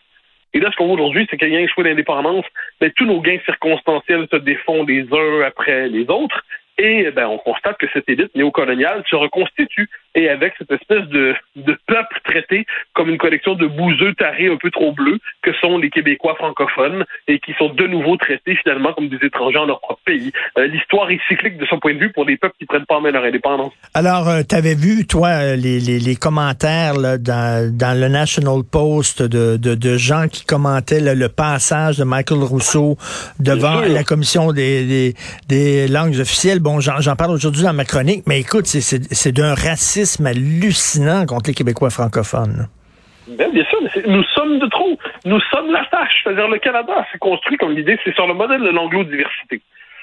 Et 0.54 0.60
là, 0.60 0.70
ce 0.70 0.76
qu'on 0.76 0.86
voit 0.86 0.94
aujourd'hui, 0.94 1.26
c'est 1.28 1.36
qu'il 1.36 1.52
y 1.52 1.56
a 1.56 1.60
échoué 1.60 1.84
l'indépendance, 1.84 2.46
mais 2.80 2.90
tous 2.90 3.04
nos 3.04 3.20
gains 3.20 3.40
circonstanciels 3.44 4.26
se 4.30 4.36
défont 4.36 4.84
les 4.84 5.02
uns 5.12 5.40
après 5.44 5.88
les 5.88 6.08
autres. 6.08 6.44
Et 6.78 7.10
ben, 7.10 7.26
on 7.26 7.38
constate 7.38 7.78
que 7.78 7.86
cette 7.92 8.08
élite 8.08 8.34
néocoloniale 8.34 9.04
se 9.08 9.14
reconstitue 9.14 9.88
et 10.14 10.28
avec 10.28 10.54
cette 10.58 10.72
espèce 10.72 11.06
de, 11.08 11.34
de 11.56 11.78
peuple 11.94 12.16
traité 12.24 12.66
comme 12.94 13.08
une 13.08 13.18
collection 13.18 13.54
de 13.54 13.66
bouseux 13.66 14.14
tarés 14.14 14.48
un 14.48 14.56
peu 14.56 14.70
trop 14.70 14.92
bleus 14.92 15.18
que 15.42 15.52
sont 15.60 15.78
les 15.78 15.90
Québécois 15.90 16.34
francophones 16.42 17.04
et 17.28 17.38
qui 17.38 17.52
sont 17.58 17.70
de 17.82 17.86
nouveau 17.86 18.16
traités 18.16 18.56
finalement 18.62 18.92
comme 18.94 19.08
des 19.08 19.20
étrangers 19.28 19.58
en 19.58 19.66
leur 19.66 19.80
propre 19.80 20.00
pays. 20.04 20.32
Euh, 20.58 20.66
L'histoire 20.66 21.08
est 21.10 21.20
cyclique 21.28 21.56
de 21.56 21.66
son 21.66 21.78
point 21.78 21.94
de 21.94 22.00
vue 22.00 22.12
pour 22.12 22.24
les 22.24 22.36
peuples 22.36 22.56
qui 22.58 22.66
prennent 22.66 22.86
pas 22.86 22.96
en 22.96 23.00
main 23.00 23.12
leur 23.12 23.24
indépendance. 23.24 23.72
Alors, 23.94 24.28
euh, 24.28 24.42
tu 24.48 24.56
avais 24.56 24.74
vu, 24.74 25.06
toi, 25.06 25.28
euh, 25.28 25.56
les, 25.56 25.78
les, 25.78 25.98
les 26.00 26.16
commentaires 26.16 26.94
là, 26.94 27.16
dans, 27.18 27.72
dans 27.72 27.94
le 28.00 28.08
National 28.08 28.60
Post 28.68 29.22
de, 29.22 29.56
de, 29.56 29.74
de 29.74 29.96
gens 29.96 30.26
qui 30.28 30.44
commentaient 30.44 31.00
là, 31.00 31.14
le 31.14 31.28
passage 31.28 31.98
de 31.98 32.04
Michael 32.04 32.42
Rousseau 32.42 32.96
devant 33.38 33.80
la 33.82 34.02
commission 34.04 34.52
des, 34.52 34.84
des, 34.84 35.14
des 35.48 35.88
langues 35.88 36.18
officielles. 36.18 36.60
Bon, 36.60 36.80
j'en 36.80 37.16
parle 37.16 37.32
aujourd'hui 37.32 37.62
dans 37.62 37.72
ma 37.72 37.84
chronique, 37.84 38.24
mais 38.26 38.40
écoute, 38.40 38.66
c'est 38.66 39.32
d'un 39.32 39.54
racisme 39.54 40.26
hallucinant 40.26 41.26
contre 41.26 41.50
les 41.50 41.54
Québécois 41.54 41.83
francophones. 41.90 42.68
Ben, 43.26 43.50
bien 43.52 43.64
sûr, 43.64 43.80
nous 44.06 44.22
sommes 44.34 44.58
de 44.58 44.66
trop. 44.66 44.98
Nous 45.24 45.40
sommes 45.50 45.72
la 45.72 45.84
tâche. 45.86 46.20
C'est-à-dire, 46.22 46.48
le 46.48 46.58
Canada 46.58 47.06
s'est 47.10 47.18
construit 47.18 47.56
comme 47.56 47.72
l'idée, 47.72 47.98
c'est 48.04 48.14
sur 48.14 48.26
le 48.26 48.34
modèle 48.34 48.62
de 48.62 48.70
l'anglo-diversité. 48.70 49.62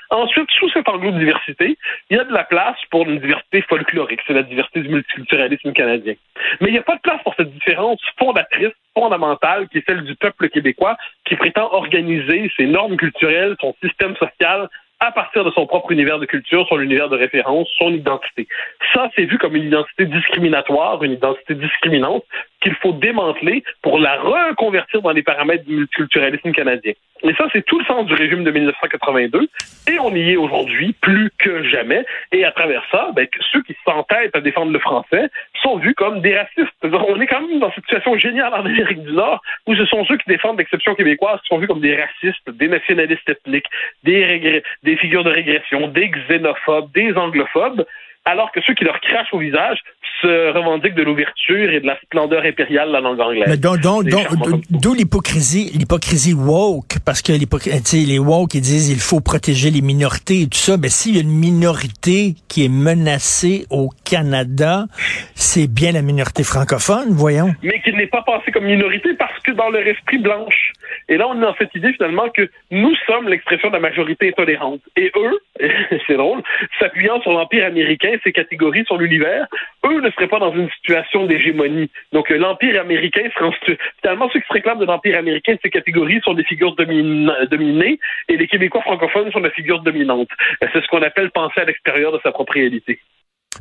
Ensuite, 0.10 0.50
sous 0.60 0.70
cette 0.72 0.90
anglo-diversité, 0.90 1.78
il 2.10 2.18
y 2.18 2.20
a 2.20 2.26
de 2.26 2.34
la 2.34 2.44
place 2.44 2.76
pour 2.90 3.08
une 3.08 3.20
diversité 3.20 3.62
folklorique. 3.62 4.20
C'est 4.28 4.34
la 4.34 4.44
diversité 4.44 4.82
du 4.82 4.90
multiculturalisme 4.90 5.72
canadien. 5.72 6.16
Mais 6.60 6.68
il 6.68 6.74
n'y 6.74 6.80
a 6.80 6.84
pas 6.84 6.98
de 6.98 7.02
place 7.02 7.22
pour 7.24 7.34
cette 7.36 7.54
différence 7.54 8.00
fondatrice, 8.20 8.74
fondamentale, 8.94 9.70
qui 9.70 9.78
est 9.78 9.86
celle 9.88 10.04
du 10.04 10.16
peuple 10.16 10.50
québécois, 10.50 10.98
qui 11.24 11.38
prétend 11.38 11.72
organiser 11.72 12.52
ses 12.58 12.66
normes 12.66 12.98
culturelles, 12.98 13.56
son 13.62 13.74
système 13.82 14.18
social 14.18 14.68
à 15.02 15.12
partir 15.12 15.44
de 15.44 15.52
son 15.52 15.66
propre 15.66 15.92
univers 15.92 16.20
de 16.20 16.28
culture, 16.28 16.66
son 16.70 16.80
univers 16.80 17.10
de 17.10 17.18
référence, 17.18 17.68
son 17.80 17.90
identité. 17.90 18.48
Ça, 18.94 19.10
c'est 19.16 19.26
vu 19.26 19.38
comme 19.40 19.56
une 19.56 19.66
identité 19.66 20.06
discriminatoire, 20.06 21.04
une 21.04 21.14
identité 21.14 21.56
discriminante 21.56 22.24
qu'il 22.62 22.76
faut 22.76 22.94
démanteler 22.94 23.64
pour 23.82 24.00
la 24.00 24.18
reconvertir 24.18 25.02
dans 25.02 25.12
les 25.12 25.24
paramètres 25.24 25.66
du 25.66 25.76
multiculturalisme 25.76 26.52
canadien. 26.52 26.94
Et 27.24 27.34
ça, 27.36 27.48
c'est 27.54 27.64
tout 27.66 27.78
le 27.78 27.86
sens 27.86 28.06
du 28.06 28.14
régime 28.14 28.44
de 28.44 28.52
1982, 28.52 29.48
et 29.92 30.00
on 30.00 30.14
y 30.16 30.32
est 30.32 30.38
aujourd'hui 30.38 30.94
plus 31.02 31.30
que 31.38 31.64
jamais. 31.64 32.04
Et 32.32 32.44
à 32.46 32.52
travers 32.52 32.84
ça, 32.92 33.12
ben, 33.16 33.28
ceux 33.52 33.62
qui 33.62 33.76
s'entêtent 33.86 34.36
à 34.36 34.42
défendre 34.42 34.72
le 34.72 34.80
français 34.80 35.30
sont 35.62 35.78
vus 35.78 35.94
comme 35.94 36.22
des 36.22 36.36
racistes. 36.36 36.74
On 36.84 37.22
est 37.22 37.28
quand 37.28 37.42
même 37.48 37.60
dans 37.60 37.72
cette 37.74 37.84
situation 37.84 38.18
géniale 38.18 38.54
en 38.54 38.66
Amérique 38.66 39.04
du 39.04 39.12
Nord, 39.12 39.42
où 39.68 39.76
ce 39.76 39.86
sont 39.86 40.04
ceux 40.06 40.18
qui 40.18 40.30
défendent 40.30 40.58
l'exception 40.58 40.96
québécoise 40.96 41.40
qui 41.42 41.48
sont 41.48 41.60
vus 41.60 41.68
comme 41.68 41.82
des 41.82 41.96
racistes, 41.96 42.50
des 42.50 42.68
nationalistes 42.68 43.30
ethniques, 43.30 43.70
des, 44.04 44.64
des 44.84 44.98
figures 44.98 45.24
de 45.24 45.32
régression, 45.32 45.88
des 45.90 46.10
xénophobes, 46.10 46.92
des 46.94 47.14
anglophobes. 47.14 47.86
Alors 48.26 48.52
que 48.52 48.60
ceux 48.62 48.74
qui 48.74 48.84
leur 48.84 49.00
crachent 49.00 49.34
au 49.34 49.40
visage 49.40 49.80
se 50.22 50.52
revendiquent 50.52 50.94
de 50.96 51.04
l'ouverture 51.04 51.72
et 51.72 51.80
de 51.80 51.88
la 51.88 52.00
splendeur 52.02 52.44
impériale 52.44 52.90
de 52.90 52.94
la 52.94 53.02
langue 53.02 53.20
anglaise. 53.20 53.46
Mais 53.48 53.58
d'où 53.58 54.94
l'hypocrisie, 54.94 55.72
l'hypocrisie 55.78 56.34
woke, 56.34 57.00
parce 57.06 57.22
que 57.22 57.32
les 57.32 58.20
woke, 58.20 58.54
ils 58.54 58.62
disent 58.62 58.92
il 58.92 59.00
faut 59.00 59.22
protéger 59.22 59.72
les 59.72 59.82
minorités 59.82 60.42
et 60.42 60.48
tout 60.48 60.60
ça. 60.60 60.78
Ben, 60.78 60.90
s'il 60.90 61.16
y 61.16 61.18
a 61.18 61.22
une 61.22 61.30
minorité 61.30 62.36
qui 62.48 62.66
est 62.66 62.70
menacée 62.70 63.66
au 63.70 63.90
Canada, 64.06 64.86
c'est 65.34 65.68
bien 65.68 65.92
la 65.92 66.02
minorité 66.02 66.44
francophone, 66.44 67.10
voyons. 67.12 67.54
Mais 67.64 67.82
qui 67.82 67.94
n'est 67.94 68.08
pas 68.08 68.22
passée 68.22 68.52
comme 68.52 68.66
minorité 68.66 69.14
parce 69.16 69.38
que 69.40 69.52
dans 69.52 69.70
leur 69.70 69.86
esprit 69.88 70.20
blanche. 70.20 70.74
Et 71.10 71.18
là, 71.18 71.28
on 71.28 71.38
est 71.38 71.42
dans 71.42 71.56
cette 71.56 71.74
idée 71.76 71.94
finalement 71.94 72.30
que 72.30 72.50
nous 72.70 72.94
sommes 73.08 73.28
l'expression 73.28 73.70
de 73.70 73.74
la 73.74 73.80
majorité 73.80 74.30
intolérante. 74.30 74.82
Et 74.96 75.12
eux, 75.16 75.40
c'est 76.08 76.18
drôle, 76.18 76.42
s'appuyant 76.80 77.22
sur 77.22 77.32
l'Empire 77.32 77.66
américain, 77.66 78.11
ses 78.24 78.32
catégories 78.32 78.86
sur 78.86 78.98
l'univers, 78.98 79.48
eux 79.86 80.02
ne 80.02 80.10
seraient 80.12 80.28
pas 80.28 80.40
dans 80.40 80.54
une 80.54 80.70
situation 80.72 81.26
d'hégémonie. 81.26 81.90
Donc 82.12 82.32
euh, 82.32 82.38
l'Empire 82.38 82.80
américain 82.80 83.24
serait 83.38 83.78
finalement 84.02 84.30
ceux 84.32 84.40
qui 84.40 84.48
se 84.48 84.54
réclament 84.54 84.80
de 84.80 84.86
l'Empire 84.86 85.18
américain, 85.18 85.56
ces 85.62 85.70
catégories 85.70 86.22
sont 86.24 86.34
des 86.34 86.44
figures 86.44 86.76
dominées 86.76 88.00
et 88.28 88.38
les 88.38 88.48
Québécois 88.48 88.82
francophones 88.82 89.32
sont 89.32 89.42
des 89.42 89.52
figures 89.52 89.82
dominantes. 89.82 90.30
Euh, 90.64 90.68
c'est 90.74 90.82
ce 90.82 90.88
qu'on 90.88 91.02
appelle 91.02 91.32
penser 91.32 91.62
à 91.62 91.66
l'extérieur 91.66 92.12
de 92.12 92.20
sa 92.24 92.32
propre 92.32 92.54
réalité. 92.54 93.00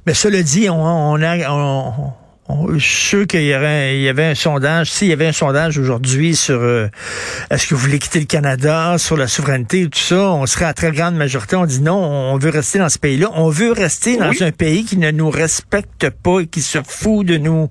Mais 0.06 0.14
cela 0.14 0.42
dit, 0.42 0.68
on, 0.70 1.20
a 1.22 1.36
je 2.74 2.78
suis 2.78 3.08
sûr 3.08 3.26
qu'il 3.26 3.42
y, 3.42 3.54
aurait, 3.54 3.96
il 3.96 4.02
y 4.02 4.08
avait 4.08 4.24
un 4.24 4.34
sondage. 4.34 4.90
S'il 4.90 5.08
y 5.08 5.12
avait 5.12 5.26
un 5.26 5.32
sondage 5.32 5.78
aujourd'hui 5.78 6.34
sur 6.34 6.60
euh, 6.60 6.88
est-ce 7.50 7.66
que 7.66 7.74
vous 7.74 7.80
voulez 7.80 7.98
quitter 7.98 8.20
le 8.20 8.26
Canada, 8.26 8.96
sur 8.98 9.16
la 9.16 9.26
souveraineté, 9.26 9.84
tout 9.84 9.98
ça, 9.98 10.32
on 10.32 10.46
serait 10.46 10.66
à 10.66 10.74
très 10.74 10.92
grande 10.92 11.16
majorité. 11.16 11.56
On 11.56 11.66
dit 11.66 11.82
non, 11.82 11.96
on 11.96 12.38
veut 12.38 12.50
rester 12.50 12.78
dans 12.78 12.88
ce 12.88 12.98
pays-là. 12.98 13.28
On 13.34 13.48
veut 13.48 13.72
rester 13.72 14.16
dans 14.16 14.32
un 14.42 14.52
pays 14.52 14.84
qui 14.84 14.96
ne 14.98 15.10
nous 15.10 15.30
respecte 15.30 16.10
pas 16.10 16.40
et 16.40 16.46
qui 16.46 16.60
se 16.60 16.78
fout 16.86 17.26
de 17.26 17.36
nous. 17.36 17.68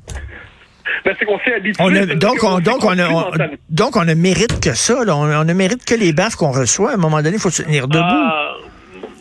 Ben, 1.06 1.16
c'est 1.18 1.26
qu'on 1.26 1.40
s'est 1.40 1.54
habitué. 1.54 2.16
donc, 2.16 2.44
on, 2.44 2.60
donc, 2.60 2.84
on 2.84 2.98
a, 2.98 3.32
donc, 3.70 3.96
on 3.96 4.06
ne 4.06 4.14
mérite 4.14 4.60
que 4.60 4.74
ça. 4.74 4.96
On, 5.08 5.44
ne 5.44 5.54
mérite 5.54 5.86
que 5.86 5.96
les 5.96 6.14
baffes 6.14 6.36
qu'on 6.36 6.52
reçoit. 6.52 6.92
À 6.92 6.94
un 6.96 6.98
moment 6.98 7.22
donné, 7.22 7.36
il 7.36 7.40
faut 7.40 7.50
se 7.50 7.64
tenir 7.64 7.88
debout. 7.88 8.04
Ah, 8.04 8.56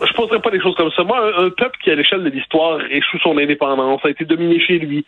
je 0.06 0.12
poserais 0.14 0.40
pas 0.40 0.50
des 0.50 0.60
choses 0.60 0.74
comme 0.76 0.90
ça. 0.96 1.02
Moi, 1.02 1.18
un 1.38 1.50
peuple 1.50 1.76
qui, 1.82 1.90
à 1.90 1.94
l'échelle 1.94 2.22
de 2.22 2.30
l'histoire, 2.30 2.80
échoue 2.90 3.18
son 3.22 3.36
indépendance, 3.38 4.00
a 4.04 4.10
été 4.10 4.24
dominé 4.24 4.60
chez 4.60 4.78
lui, 4.78 5.04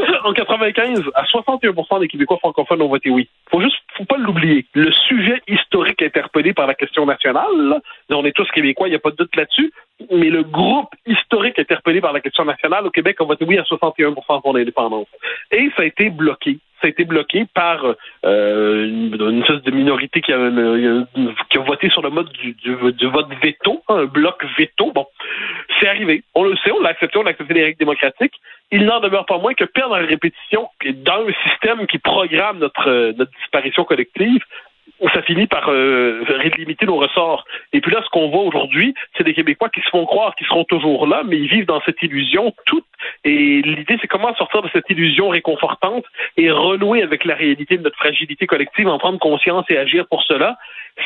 en 0.24 0.32
95, 0.32 1.02
à 1.14 1.24
61% 1.24 2.00
des 2.00 2.08
Québécois 2.08 2.38
francophones 2.38 2.82
ont 2.82 2.88
voté 2.88 3.10
oui. 3.10 3.28
Faut 3.50 3.60
juste, 3.60 3.76
faut 3.96 4.04
pas 4.04 4.18
l'oublier. 4.18 4.66
Le 4.74 4.90
sujet 4.92 5.40
historique 5.48 6.02
interpellé 6.02 6.52
par 6.52 6.66
la 6.66 6.74
question 6.74 7.06
nationale, 7.06 7.80
on 8.10 8.24
est 8.24 8.32
tous 8.32 8.48
Québécois, 8.52 8.88
il 8.88 8.90
n'y 8.90 8.96
a 8.96 9.00
pas 9.00 9.10
de 9.10 9.16
doute 9.16 9.34
là-dessus, 9.36 9.72
mais 10.10 10.30
le 10.30 10.42
groupe 10.42 10.90
historique 11.06 11.58
interpellé 11.58 12.00
par 12.00 12.12
la 12.12 12.20
question 12.20 12.44
nationale 12.44 12.86
au 12.86 12.90
Québec 12.90 13.16
a 13.20 13.24
voté 13.24 13.44
oui 13.44 13.58
à 13.58 13.62
61% 13.62 14.42
pour 14.42 14.56
l'indépendance. 14.56 15.08
Et 15.50 15.70
ça 15.76 15.82
a 15.82 15.84
été 15.84 16.10
bloqué 16.10 16.58
ça 16.80 16.86
a 16.86 16.90
été 16.90 17.04
bloqué 17.04 17.46
par 17.54 17.84
euh, 18.24 18.86
une, 18.86 19.42
espèce 19.42 19.62
de 19.62 19.70
minorité 19.70 20.20
qui 20.20 20.32
a, 20.32 20.50
qui 21.50 21.58
a 21.58 21.60
voté 21.60 21.90
sur 21.90 22.02
le 22.02 22.10
mode 22.10 22.30
du, 22.32 22.74
vote 23.06 23.28
veto, 23.42 23.82
un 23.88 24.06
bloc 24.06 24.44
veto. 24.58 24.90
Bon, 24.92 25.06
c'est 25.78 25.88
arrivé. 25.88 26.22
On 26.34 26.44
le 26.44 26.56
sait, 26.56 26.72
on 26.72 26.80
l'a 26.80 26.90
accepté, 26.90 27.18
on 27.18 27.26
a 27.26 27.30
accepté 27.30 27.54
les 27.54 27.64
règles 27.64 27.78
démocratiques. 27.78 28.34
Il 28.70 28.84
n'en 28.84 29.00
demeure 29.00 29.26
pas 29.26 29.38
moins 29.38 29.54
que 29.54 29.64
perdre 29.64 29.96
en 29.96 30.06
répétition 30.06 30.68
dans 31.04 31.26
un 31.26 31.50
système 31.50 31.86
qui 31.86 31.98
programme 31.98 32.58
notre, 32.58 33.12
notre 33.16 33.32
disparition 33.38 33.84
collective, 33.84 34.42
ça 35.12 35.22
finit 35.22 35.46
par 35.46 35.68
euh, 35.68 36.24
limiter 36.56 36.86
nos 36.86 36.96
ressorts. 36.96 37.44
Et 37.72 37.80
puis 37.80 37.92
là, 37.92 38.00
ce 38.04 38.10
qu'on 38.10 38.28
voit 38.28 38.42
aujourd'hui, 38.42 38.94
c'est 39.16 39.24
des 39.24 39.34
Québécois 39.34 39.68
qui 39.68 39.80
se 39.80 39.88
font 39.88 40.06
croire 40.06 40.34
qu'ils 40.34 40.46
seront 40.46 40.64
toujours 40.64 41.06
là, 41.06 41.22
mais 41.26 41.38
ils 41.38 41.48
vivent 41.48 41.66
dans 41.66 41.80
cette 41.82 42.02
illusion 42.02 42.54
toute. 42.66 42.84
Et 43.24 43.62
l'idée, 43.62 43.98
c'est 44.00 44.08
comment 44.08 44.34
sortir 44.36 44.62
de 44.62 44.68
cette 44.72 44.88
illusion 44.90 45.28
réconfortante 45.28 46.04
et 46.36 46.50
renouer 46.50 47.02
avec 47.02 47.24
la 47.24 47.34
réalité 47.34 47.78
de 47.78 47.82
notre 47.82 47.96
fragilité 47.96 48.46
collective, 48.46 48.88
en 48.88 48.98
prendre 48.98 49.18
conscience 49.18 49.64
et 49.68 49.76
agir 49.76 50.06
pour 50.08 50.22
cela. 50.22 50.58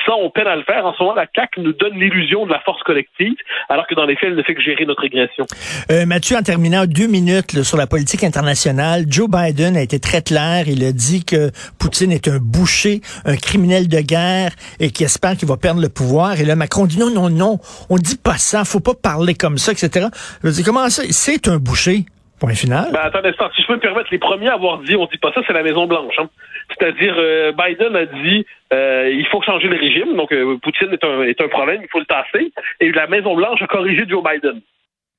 Ça, 0.06 0.12
on 0.16 0.30
peine 0.30 0.46
à 0.46 0.56
le 0.56 0.62
faire. 0.64 0.84
En 0.84 0.94
ce 0.94 1.02
moment, 1.02 1.14
la 1.14 1.26
CAQ 1.34 1.60
nous 1.60 1.72
donne 1.72 1.94
l'illusion 1.94 2.46
de 2.46 2.50
la 2.50 2.60
force 2.60 2.82
collective, 2.82 3.34
alors 3.68 3.86
que 3.86 3.94
dans 3.94 4.04
les 4.04 4.16
faits, 4.16 4.30
elle 4.30 4.36
ne 4.36 4.42
fait 4.42 4.54
que 4.54 4.62
gérer 4.62 4.84
notre 4.84 5.02
régression. 5.02 5.46
Euh, 5.90 6.06
Mathieu, 6.06 6.36
en 6.36 6.42
terminant 6.42 6.84
deux 6.86 7.06
minutes 7.06 7.62
sur 7.62 7.76
la 7.76 7.86
politique 7.86 8.24
internationale, 8.24 9.04
Joe 9.08 9.28
Biden 9.28 9.76
a 9.76 9.82
été 9.82 10.00
très 10.00 10.22
clair. 10.22 10.64
Il 10.66 10.84
a 10.84 10.92
dit 10.92 11.24
que 11.24 11.50
Poutine 11.78 12.12
est 12.12 12.28
un 12.28 12.38
boucher, 12.38 13.00
un 13.24 13.36
criminel 13.36 13.88
de 13.88 14.00
guerre 14.00 14.50
et 14.80 14.90
qui 14.90 15.04
espère 15.04 15.36
qu'il 15.36 15.48
va 15.48 15.56
perdre 15.56 15.80
le 15.80 15.88
pouvoir. 15.88 16.40
Et 16.40 16.44
là, 16.44 16.56
Macron 16.56 16.86
dit 16.86 16.98
non, 16.98 17.10
non, 17.10 17.30
non, 17.30 17.58
on 17.90 17.96
dit 17.96 18.16
pas 18.16 18.36
ça, 18.36 18.64
faut 18.64 18.80
pas 18.80 18.94
parler 18.94 19.34
comme 19.34 19.58
ça, 19.58 19.72
etc. 19.72 20.08
Je 20.42 20.50
dis, 20.50 20.62
comment 20.62 20.88
ça? 20.90 21.02
C'est 21.10 21.48
un 21.48 21.58
boucher? 21.58 22.04
Point 22.44 22.54
final. 22.54 22.90
Ben, 22.92 23.00
attendez, 23.00 23.32
si 23.56 23.62
je 23.62 23.66
peux 23.66 23.76
me 23.76 23.80
permettre, 23.80 24.08
les 24.12 24.18
premiers 24.18 24.48
à 24.48 24.54
avoir 24.54 24.76
dit 24.78 24.96
on 24.96 25.06
dit 25.06 25.16
pas 25.16 25.32
ça, 25.32 25.40
c'est 25.46 25.54
la 25.54 25.62
Maison-Blanche. 25.62 26.14
Hein. 26.18 26.28
C'est-à-dire, 26.68 27.14
euh, 27.16 27.52
Biden 27.52 27.96
a 27.96 28.04
dit 28.04 28.44
euh, 28.70 29.10
il 29.10 29.26
faut 29.28 29.40
changer 29.40 29.68
le 29.68 29.78
régime, 29.78 30.14
donc 30.14 30.30
euh, 30.30 30.58
Poutine 30.62 30.92
est 30.92 31.04
un, 31.04 31.22
est 31.22 31.40
un 31.40 31.48
problème, 31.48 31.80
il 31.82 31.88
faut 31.90 32.00
le 32.00 32.04
tasser. 32.04 32.52
Et 32.80 32.92
la 32.92 33.06
Maison-Blanche 33.06 33.62
a 33.62 33.66
corrigé 33.66 34.04
Joe 34.06 34.22
Biden 34.22 34.60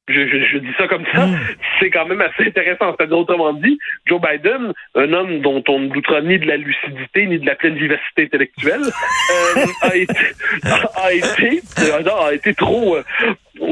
je, 0.07 0.27
je, 0.27 0.45
je, 0.45 0.57
dis 0.59 0.73
ça 0.77 0.87
comme 0.87 1.03
ça, 1.11 1.25
hmm. 1.25 1.39
c'est 1.79 1.89
quand 1.89 2.05
même 2.05 2.21
assez 2.21 2.47
intéressant. 2.47 2.93
C'est-à-dire, 2.95 3.17
autrement 3.17 3.53
dit, 3.53 3.79
Joe 4.05 4.21
Biden, 4.21 4.71
un 4.93 5.13
homme 5.13 5.41
dont 5.41 5.63
on 5.67 5.79
ne 5.79 5.87
doutera 5.87 6.21
ni 6.21 6.37
de 6.37 6.45
la 6.45 6.57
lucidité 6.57 7.25
ni 7.25 7.39
de 7.39 7.45
la 7.45 7.55
pleine 7.55 7.75
vivacité 7.75 8.23
intellectuelle, 8.23 8.83
euh, 8.83 9.65
a, 9.81 9.95
été, 9.95 10.13
a, 10.95 11.13
été, 11.13 11.61
a 12.07 12.33
été 12.33 12.53
trop, 12.53 12.97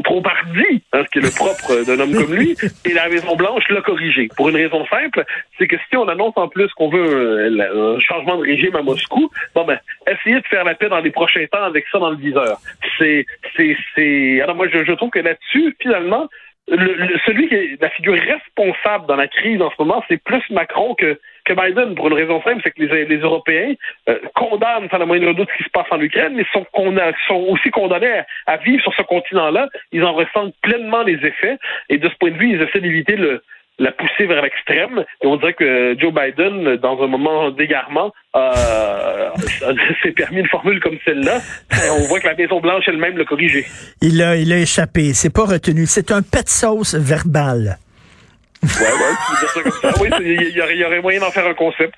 trop 0.02 0.22
hein, 0.24 1.02
ce 1.04 1.10
qui 1.10 1.18
est 1.18 1.22
le 1.22 1.34
propre 1.34 1.84
d'un 1.84 2.00
homme 2.00 2.12
comme 2.12 2.34
lui, 2.34 2.56
et 2.84 2.92
la 2.92 3.08
Maison-Blanche 3.08 3.64
l'a 3.68 3.80
corrigé. 3.80 4.28
Pour 4.36 4.48
une 4.48 4.56
raison 4.56 4.84
simple, 4.86 5.24
c'est 5.58 5.66
que 5.66 5.76
si 5.88 5.96
on 5.96 6.08
annonce 6.08 6.34
en 6.36 6.48
plus 6.48 6.72
qu'on 6.74 6.88
veut 6.88 7.48
un, 7.60 8.00
changement 8.00 8.36
de 8.36 8.42
régime 8.42 8.76
à 8.76 8.82
Moscou, 8.82 9.30
bon 9.54 9.64
ben, 9.64 9.78
essayez 10.06 10.40
de 10.40 10.46
faire 10.46 10.64
la 10.64 10.74
paix 10.74 10.88
dans 10.88 11.00
les 11.00 11.10
prochains 11.10 11.46
temps 11.46 11.64
avec 11.64 11.84
ça 11.90 11.98
dans 11.98 12.10
le 12.10 12.16
viseur. 12.16 12.58
C'est, 12.98 13.26
c'est, 13.56 13.76
c'est. 13.94 14.40
Alors 14.40 14.56
moi, 14.56 14.66
je, 14.72 14.84
je 14.84 14.92
trouve 14.92 15.10
que 15.10 15.20
là-dessus, 15.20 15.76
finalement, 15.80 16.28
le, 16.68 17.18
celui 17.26 17.48
qui 17.48 17.54
est 17.54 17.80
la 17.80 17.90
figure 17.90 18.14
responsable 18.14 19.06
dans 19.06 19.16
la 19.16 19.28
crise 19.28 19.60
en 19.60 19.70
ce 19.70 19.76
moment, 19.78 20.02
c'est 20.08 20.22
plus 20.22 20.42
Macron 20.50 20.94
que, 20.94 21.18
que 21.44 21.52
Biden, 21.52 21.94
pour 21.94 22.08
une 22.08 22.14
raison 22.14 22.42
simple, 22.42 22.60
c'est 22.64 22.70
que 22.70 22.82
les, 22.82 23.18
Européens 23.18 23.74
euh, 24.08 24.18
condamnent 24.34 24.88
sans 24.90 24.98
la 24.98 25.06
moindre 25.06 25.32
doute 25.34 25.48
ce 25.52 25.58
qui 25.58 25.64
se 25.64 25.70
passe 25.70 25.86
en 25.90 26.00
Ukraine, 26.00 26.34
mais 26.34 26.44
sont, 26.52 26.66
sont 27.28 27.46
aussi 27.48 27.70
condamnés 27.70 28.22
à, 28.46 28.56
vivre 28.58 28.82
sur 28.82 28.94
ce 28.94 29.02
continent-là. 29.02 29.68
Ils 29.92 30.04
en 30.04 30.14
ressentent 30.14 30.54
pleinement 30.62 31.02
les 31.02 31.14
effets, 31.14 31.58
et 31.88 31.98
de 31.98 32.08
ce 32.08 32.14
point 32.16 32.30
de 32.30 32.36
vue, 32.36 32.52
ils 32.52 32.62
essaient 32.62 32.80
d'éviter 32.80 33.16
le, 33.16 33.42
la 33.78 33.92
pousser 33.92 34.26
vers 34.26 34.42
l'extrême. 34.42 35.04
Et 35.22 35.26
on 35.26 35.36
dirait 35.36 35.54
que 35.54 35.96
Joe 35.98 36.12
Biden, 36.12 36.76
dans 36.76 37.02
un 37.02 37.06
moment 37.06 37.50
d'égarement, 37.50 38.12
s'est 40.02 40.12
permis 40.12 40.40
une 40.40 40.48
formule 40.48 40.80
comme 40.80 40.98
celle-là. 41.04 41.40
On 41.98 42.08
voit 42.08 42.20
que 42.20 42.26
la 42.26 42.34
Maison-Blanche 42.34 42.84
elle-même 42.86 43.18
l'a 43.18 43.24
corrigé. 43.24 43.66
Il 44.00 44.22
a, 44.22 44.36
il 44.36 44.52
a 44.52 44.58
échappé. 44.58 45.12
C'est 45.12 45.32
pas 45.32 45.44
retenu. 45.44 45.86
C'est 45.86 46.10
un 46.10 46.22
pet 46.22 46.48
sauce 46.48 46.94
verbal. 46.94 47.78
Ouais, 48.64 48.92
ouais, 48.92 49.14
tu 49.26 49.40
dire 49.40 49.50
ça 49.54 49.62
comme 49.62 49.80
ça? 49.82 50.00
Oui, 50.00 50.08
il 50.20 50.50
y, 50.50 50.78
y, 50.78 50.84
aurait 50.84 51.00
moyen 51.00 51.20
d'en 51.20 51.30
faire 51.30 51.46
un 51.46 51.54
concept. 51.54 51.94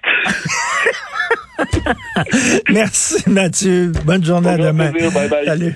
Merci, 2.71 3.23
Mathieu. 3.29 3.93
Bonne 4.05 4.25
journée 4.25 4.51
à 4.51 4.57
demain. 4.57 4.91
Bye 4.91 5.29
bye. 5.29 5.47
Salut. 5.47 5.75